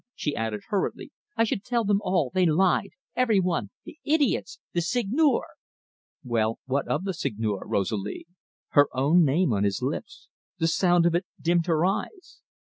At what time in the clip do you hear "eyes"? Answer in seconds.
11.85-12.41